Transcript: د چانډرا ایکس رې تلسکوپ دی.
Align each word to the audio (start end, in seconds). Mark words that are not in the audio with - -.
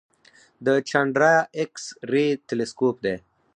د 0.65 0.67
چانډرا 0.89 1.33
ایکس 1.57 1.85
رې 2.11 2.25
تلسکوپ 2.47 2.95
دی. 3.05 3.15